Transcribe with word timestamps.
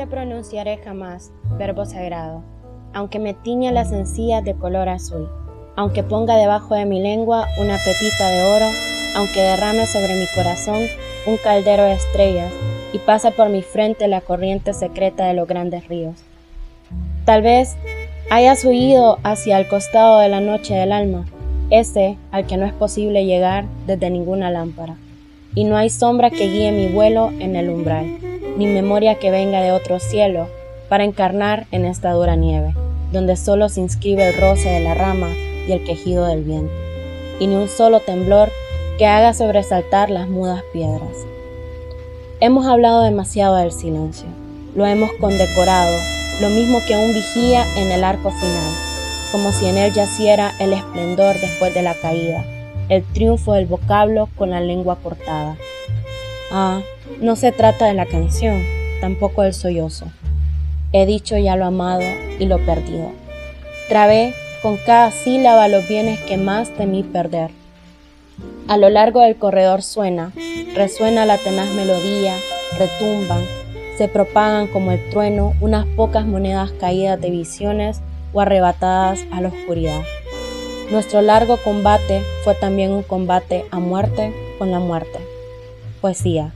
te 0.00 0.06
pronunciaré 0.06 0.78
jamás, 0.78 1.30
verbo 1.58 1.84
sagrado, 1.84 2.42
aunque 2.94 3.18
me 3.18 3.34
tiña 3.34 3.70
las 3.70 3.92
encías 3.92 4.42
de 4.42 4.54
color 4.54 4.88
azul, 4.88 5.28
aunque 5.76 6.02
ponga 6.02 6.38
debajo 6.38 6.74
de 6.74 6.86
mi 6.86 7.02
lengua 7.02 7.46
una 7.58 7.76
pepita 7.76 8.30
de 8.30 8.42
oro, 8.44 8.66
aunque 9.14 9.42
derrame 9.42 9.86
sobre 9.86 10.14
mi 10.14 10.24
corazón 10.34 10.86
un 11.26 11.36
caldero 11.36 11.82
de 11.82 11.92
estrellas 11.92 12.50
y 12.94 12.98
pase 12.98 13.30
por 13.30 13.50
mi 13.50 13.60
frente 13.60 14.08
la 14.08 14.22
corriente 14.22 14.72
secreta 14.72 15.26
de 15.26 15.34
los 15.34 15.46
grandes 15.46 15.86
ríos. 15.86 16.14
Tal 17.26 17.42
vez 17.42 17.76
hayas 18.30 18.64
huido 18.64 19.18
hacia 19.22 19.58
el 19.58 19.68
costado 19.68 20.20
de 20.20 20.30
la 20.30 20.40
noche 20.40 20.72
del 20.76 20.92
alma, 20.92 21.26
ese 21.68 22.16
al 22.32 22.46
que 22.46 22.56
no 22.56 22.64
es 22.64 22.72
posible 22.72 23.26
llegar 23.26 23.66
desde 23.86 24.08
ninguna 24.08 24.50
lámpara, 24.50 24.96
y 25.54 25.64
no 25.64 25.76
hay 25.76 25.90
sombra 25.90 26.30
que 26.30 26.48
guíe 26.48 26.72
mi 26.72 26.88
vuelo 26.88 27.30
en 27.38 27.54
el 27.54 27.68
umbral, 27.68 28.29
ni 28.56 28.66
memoria 28.66 29.16
que 29.16 29.30
venga 29.30 29.60
de 29.60 29.72
otro 29.72 29.98
cielo 29.98 30.48
para 30.88 31.04
encarnar 31.04 31.66
en 31.70 31.84
esta 31.84 32.12
dura 32.12 32.36
nieve, 32.36 32.74
donde 33.12 33.36
solo 33.36 33.68
se 33.68 33.80
inscribe 33.80 34.28
el 34.28 34.34
roce 34.34 34.68
de 34.68 34.80
la 34.80 34.94
rama 34.94 35.28
y 35.66 35.72
el 35.72 35.84
quejido 35.84 36.26
del 36.26 36.42
viento, 36.42 36.72
y 37.38 37.46
ni 37.46 37.54
un 37.54 37.68
solo 37.68 38.00
temblor 38.00 38.50
que 38.98 39.06
haga 39.06 39.32
sobresaltar 39.32 40.10
las 40.10 40.28
mudas 40.28 40.62
piedras. 40.72 41.16
Hemos 42.40 42.66
hablado 42.66 43.02
demasiado 43.02 43.56
del 43.56 43.72
silencio, 43.72 44.26
lo 44.74 44.86
hemos 44.86 45.10
condecorado, 45.20 45.96
lo 46.40 46.48
mismo 46.48 46.80
que 46.86 46.96
un 46.96 47.12
vigía 47.12 47.64
en 47.76 47.92
el 47.92 48.02
arco 48.02 48.30
final, 48.30 48.74
como 49.30 49.52
si 49.52 49.66
en 49.66 49.76
él 49.76 49.92
yaciera 49.92 50.52
el 50.58 50.72
esplendor 50.72 51.36
después 51.40 51.72
de 51.74 51.82
la 51.82 51.94
caída, 51.94 52.44
el 52.88 53.04
triunfo 53.04 53.52
del 53.52 53.66
vocablo 53.66 54.28
con 54.36 54.50
la 54.50 54.60
lengua 54.60 54.96
cortada. 55.02 55.56
Ah, 56.50 56.80
no 57.20 57.36
se 57.36 57.52
trata 57.52 57.86
de 57.86 57.94
la 57.94 58.06
canción, 58.06 58.62
tampoco 59.00 59.42
del 59.42 59.54
sollozo. 59.54 60.06
He 60.92 61.06
dicho 61.06 61.36
ya 61.36 61.56
lo 61.56 61.66
amado 61.66 62.02
y 62.38 62.46
lo 62.46 62.58
perdido. 62.64 63.12
Trabé 63.88 64.34
con 64.62 64.76
cada 64.78 65.10
sílaba 65.10 65.68
los 65.68 65.86
bienes 65.86 66.18
que 66.20 66.36
más 66.36 66.70
temí 66.70 67.02
perder. 67.02 67.50
A 68.68 68.76
lo 68.76 68.88
largo 68.88 69.20
del 69.20 69.36
corredor 69.36 69.82
suena, 69.82 70.32
resuena 70.74 71.26
la 71.26 71.38
tenaz 71.38 71.68
melodía, 71.70 72.34
retumban, 72.78 73.42
se 73.98 74.08
propagan 74.08 74.66
como 74.66 74.92
el 74.92 75.10
trueno 75.10 75.54
unas 75.60 75.86
pocas 75.86 76.24
monedas 76.24 76.70
caídas 76.72 77.20
de 77.20 77.30
visiones 77.30 78.00
o 78.32 78.40
arrebatadas 78.40 79.20
a 79.30 79.40
la 79.40 79.48
oscuridad. 79.48 80.02
Nuestro 80.90 81.20
largo 81.20 81.58
combate 81.58 82.22
fue 82.44 82.54
también 82.54 82.92
un 82.92 83.02
combate 83.02 83.66
a 83.70 83.78
muerte 83.78 84.32
con 84.58 84.70
la 84.70 84.78
muerte. 84.78 85.18
Poesía. 86.00 86.52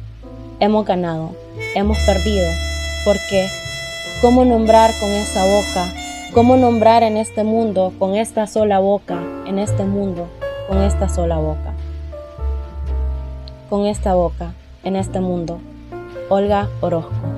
Hemos 0.61 0.87
ganado, 0.87 1.35
hemos 1.75 1.99
perdido, 2.07 2.47
porque 3.05 3.49
¿cómo 4.21 4.45
nombrar 4.45 4.93
con 5.01 5.11
esa 5.11 5.45
boca? 5.45 5.93
¿Cómo 6.33 6.57
nombrar 6.57 7.03
en 7.03 7.17
este 7.17 7.43
mundo 7.43 7.93
con 7.99 8.15
esta 8.15 8.47
sola 8.47 8.79
boca, 8.79 9.21
en 9.47 9.59
este 9.59 9.85
mundo, 9.85 10.29
con 10.69 10.81
esta 10.81 11.09
sola 11.09 11.39
boca? 11.39 11.75
Con 13.69 13.87
esta 13.87 14.15
boca, 14.15 14.53
en 14.85 14.95
este 14.95 15.19
mundo. 15.19 15.59
Olga 16.29 16.69
Orozco. 16.81 17.34